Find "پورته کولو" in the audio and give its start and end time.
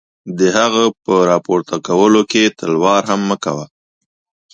1.45-2.21